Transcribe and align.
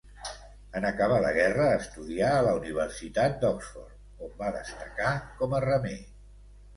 En 0.77 0.85
acabar 0.89 1.17
la 1.25 1.33
guerra 1.33 1.67
estudià 1.81 2.31
a 2.37 2.47
la 2.47 2.53
Universitat 2.59 3.37
d'Oxford, 3.43 3.99
on 4.29 4.31
va 4.39 4.49
destacar 4.57 5.13
com 5.43 5.55
a 5.59 5.61
remer. 5.67 5.93